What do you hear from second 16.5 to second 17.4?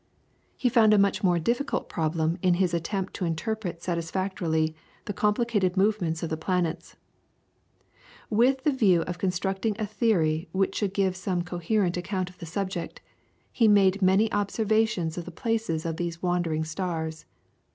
stars.